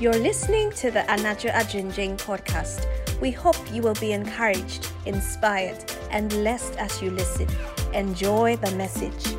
[0.00, 2.86] You're listening to the Anajo Ajinjing podcast.
[3.20, 5.76] We hope you will be encouraged, inspired,
[6.10, 7.46] and blessed as you listen.
[7.92, 9.36] Enjoy the message.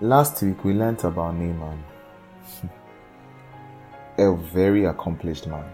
[0.00, 1.84] Last week we learnt about Naaman,
[4.16, 5.70] a very accomplished man,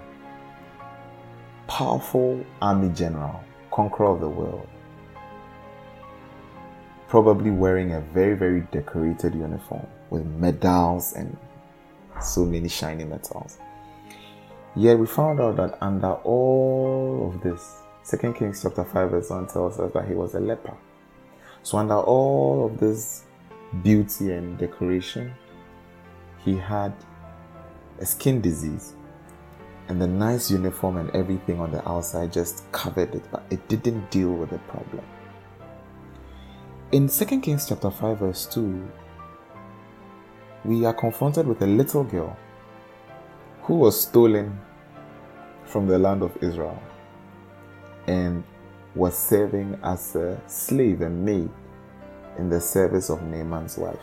[1.69, 4.67] powerful army general, conqueror of the world,
[7.09, 11.37] probably wearing a very, very decorated uniform with medals and
[12.21, 13.59] so many shiny metals.
[14.77, 19.47] Yet we found out that under all of this, 2 Kings chapter 5 verse 1
[19.49, 20.77] tells us that he was a leper.
[21.63, 23.25] So under all of this
[23.83, 25.35] beauty and decoration,
[26.45, 26.93] he had
[27.99, 28.95] a skin disease.
[29.89, 34.11] And the nice uniform and everything on the outside just covered it, but it didn't
[34.11, 35.03] deal with the problem.
[36.91, 38.89] In 2 Kings chapter 5, verse 2,
[40.65, 42.35] we are confronted with a little girl
[43.65, 44.59] who was stolen
[45.67, 46.83] from the land of Israel
[48.07, 48.43] and
[48.95, 51.51] was serving as a slave and maid
[52.39, 54.01] in the service of Naaman's wife.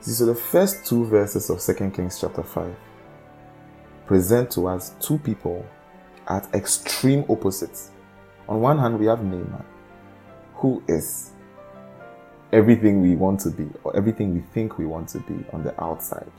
[0.00, 2.74] So the first two verses of 2 Kings chapter 5
[4.06, 5.66] present to us two people
[6.28, 7.90] at extreme opposites.
[8.48, 9.66] On one hand, we have Naaman,
[10.54, 11.32] who is
[12.52, 15.82] everything we want to be, or everything we think we want to be on the
[15.82, 16.30] outside.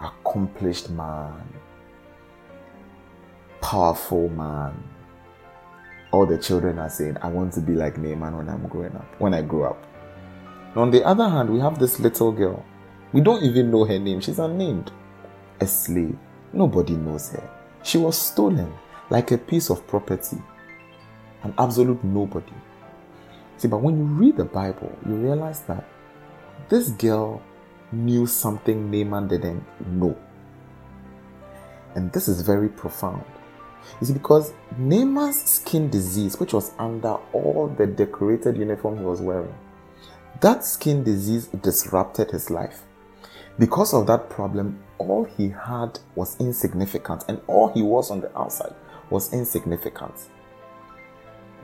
[0.00, 1.42] Accomplished man,
[3.60, 4.74] powerful man,
[6.12, 9.20] all the children are saying, I want to be like Naaman when I'm growing up,
[9.20, 9.84] when I grow up.
[10.76, 12.64] on the other hand, we have this little girl.
[13.12, 14.20] We don't even know her name.
[14.20, 14.92] She's unnamed.
[15.60, 16.16] A slave.
[16.52, 17.50] Nobody knows her.
[17.82, 18.72] She was stolen
[19.10, 20.38] like a piece of property.
[21.42, 22.52] An absolute nobody.
[23.56, 25.84] See, but when you read the Bible, you realize that
[26.68, 27.42] this girl
[27.92, 30.16] knew something Naaman didn't know.
[31.94, 33.24] And this is very profound.
[34.00, 39.54] Is because Naaman's skin disease, which was under all the decorated uniform he was wearing,
[40.40, 42.82] that skin disease disrupted his life.
[43.58, 48.36] Because of that problem, all he had was insignificant, and all he was on the
[48.36, 48.74] outside
[49.10, 50.14] was insignificant.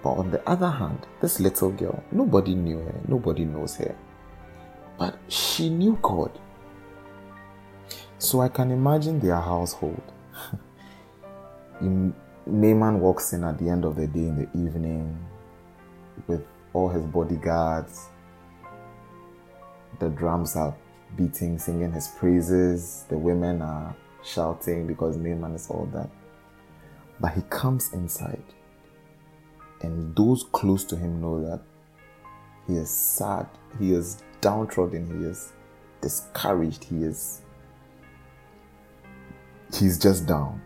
[0.03, 3.95] But on the other hand, this little girl, nobody knew her, nobody knows her.
[4.99, 6.31] But she knew God.
[8.19, 10.03] So I can imagine their household.
[12.47, 15.19] Naaman walks in at the end of the day in the evening
[16.27, 18.09] with all his bodyguards.
[19.99, 20.75] The drums are
[21.17, 23.05] beating, singing his praises.
[23.09, 26.11] The women are shouting because Naaman is all that.
[27.21, 28.43] But he comes inside,
[29.83, 31.61] and those close to him know that
[32.67, 33.47] he is sad,
[33.79, 35.53] he is downtrodden, he is
[36.01, 37.43] discouraged, he is
[39.73, 40.61] he's just down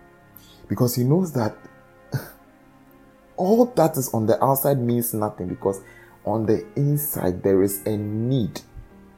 [0.68, 1.54] because he knows that
[3.36, 5.82] all that is on the outside means nothing because
[6.24, 8.60] on the inside there is a need.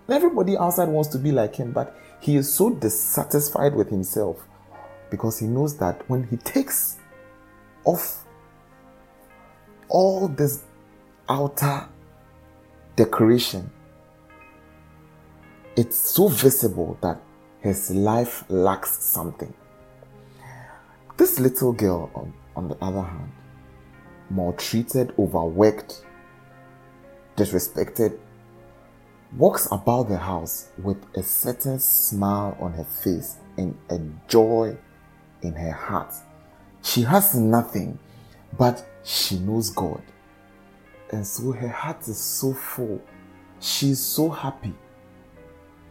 [0.09, 4.47] Everybody outside wants to be like him, but he is so dissatisfied with himself
[5.11, 6.97] because he knows that when he takes
[7.85, 8.26] off
[9.89, 10.65] all this
[11.29, 11.89] outer
[12.97, 13.71] decoration,
[15.77, 17.21] it's so visible that
[17.61, 19.53] his life lacks something.
[21.17, 23.33] This little girl, on, on the other hand,
[24.31, 26.03] maltreated, overworked,
[27.37, 28.19] disrespected,
[29.37, 33.99] walks about the house with a certain smile on her face and a
[34.29, 34.77] joy
[35.43, 36.15] in her heart.
[36.83, 37.99] She has nothing,
[38.57, 40.03] but she knows God.
[41.11, 43.01] And so her heart is so full.
[43.61, 44.75] She's so happy.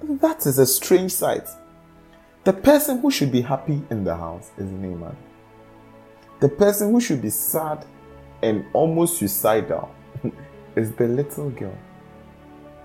[0.04, 1.48] That is a strange sight.
[2.44, 5.16] The person who should be happy in the house is Naaman.
[6.42, 7.86] The person who should be sad
[8.44, 9.96] and almost suicidal
[10.76, 11.78] is the little girl.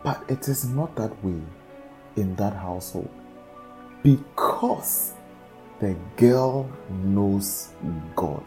[0.05, 1.43] But it is not that way
[2.15, 3.11] in that household
[4.05, 5.15] because
[5.81, 7.71] the girl knows
[8.15, 8.45] God.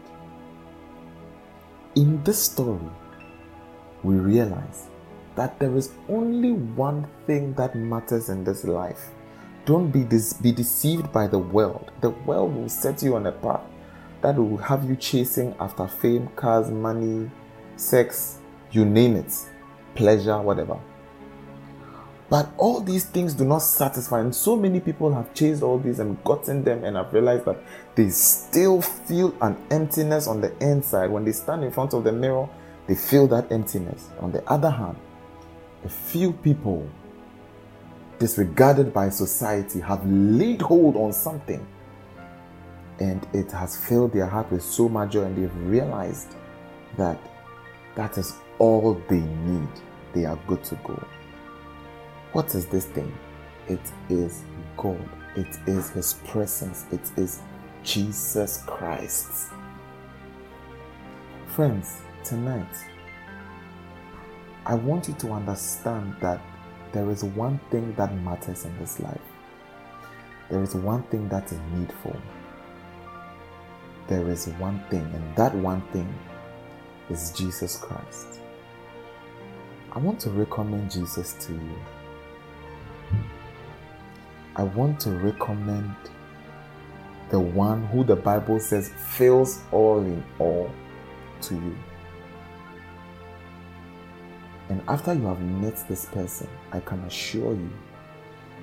[1.96, 2.90] In this story,
[4.02, 4.88] we realize
[5.36, 9.10] that there is only one thing that matters in this life
[9.64, 10.04] don't be,
[10.42, 11.92] be deceived by the world.
[12.00, 13.60] The world will set you on a path
[14.22, 17.30] that will have you chasing after fame, cars, money,
[17.76, 18.38] sex,
[18.72, 19.32] you name it,
[19.94, 20.76] pleasure, whatever.
[22.30, 25.98] But all these things do not satisfy, and so many people have chased all these
[25.98, 27.62] and gotten them, and have realized that
[27.94, 31.10] they still feel an emptiness on the inside.
[31.10, 32.48] When they stand in front of the mirror,
[32.86, 34.08] they feel that emptiness.
[34.20, 34.96] On the other hand,
[35.84, 36.88] a few people
[38.18, 41.66] disregarded by society, have laid hold on something
[43.00, 46.34] and it has filled their heart with so much joy, and they've realized
[46.96, 47.18] that
[47.96, 49.68] that is all they need.
[50.12, 51.02] They are good to go.
[52.34, 53.10] What is this thing?
[53.68, 54.42] It is
[54.76, 57.40] God, it is His presence, it is
[57.82, 59.50] Jesus Christ.
[61.46, 62.76] Friends, tonight,
[64.66, 66.42] I want you to understand that
[66.92, 69.20] there is one thing that matters in this life.
[70.50, 72.20] There is one thing that is needful
[74.06, 76.12] there is one thing, and that one thing
[77.08, 78.40] is Jesus Christ.
[79.92, 81.76] I want to recommend Jesus to you.
[84.56, 85.94] I want to recommend
[87.30, 90.70] the one who the Bible says fills all in all
[91.42, 91.76] to you.
[94.68, 97.70] And after you have met this person, I can assure you,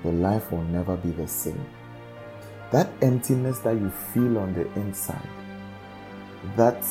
[0.04, 1.64] your life will never be the same.
[2.72, 5.28] That emptiness that you feel on the inside,
[6.56, 6.84] that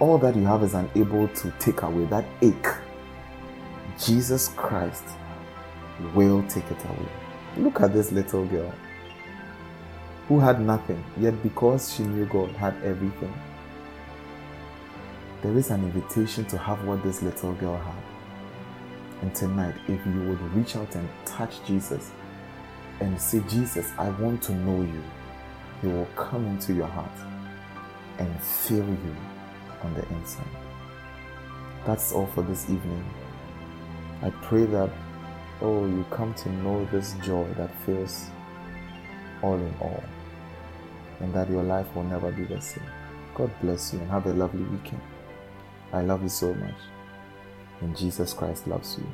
[0.00, 2.66] all that you have is unable to take away, that ache,
[3.98, 5.04] Jesus Christ
[6.14, 7.25] will take it away.
[7.56, 8.72] Look at this little girl
[10.28, 13.32] who had nothing, yet because she knew God had everything.
[15.42, 18.02] There is an invitation to have what this little girl had.
[19.22, 22.10] And tonight, if you would reach out and touch Jesus,
[23.00, 25.02] and say, Jesus, I want to know you,
[25.82, 27.10] He will come into your heart
[28.18, 29.16] and fill you
[29.82, 30.44] on the inside.
[31.84, 33.04] That's all for this evening.
[34.22, 34.90] I pray that,
[35.60, 38.26] oh, you come to know this joy that fills
[39.42, 40.02] all in all,
[41.20, 42.84] and that your life will never be the same.
[43.34, 45.00] God bless you and have a lovely weekend.
[45.92, 46.74] I love you so much.
[47.80, 49.06] And Jesus Christ loves you.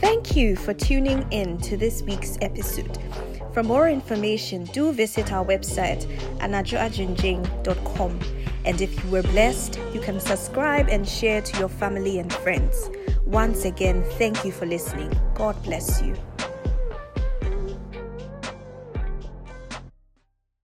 [0.00, 2.98] Thank you for tuning in to this week's episode.
[3.52, 6.06] For more information, do visit our website
[6.38, 8.20] anajoajinjing.com.
[8.64, 12.90] And if you were blessed, you can subscribe and share to your family and friends.
[13.26, 15.10] Once again, thank you for listening.
[15.34, 16.14] God bless you.